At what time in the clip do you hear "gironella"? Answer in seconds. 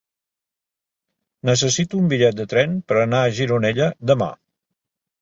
3.39-3.95